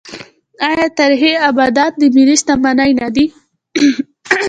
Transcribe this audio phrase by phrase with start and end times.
[0.69, 3.25] آیا تاریخي ابدات د ملت شتمني نه ده؟